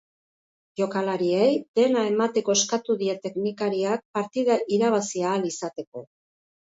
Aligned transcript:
Jokalariei 0.79 1.49
dena 1.79 2.05
emateko 2.11 2.55
eskatu 2.59 2.95
die 3.01 3.15
teknikariak 3.25 4.03
partida 4.19 4.57
irabazi 4.79 5.23
ahal 5.33 5.47
izateko. 5.51 6.03